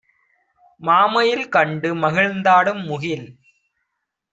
"மாமயில் 0.81 1.45
கண்டு 1.49 1.91
மகிழ்ந்தாடும் 1.95 2.83
முகில் 2.83 3.27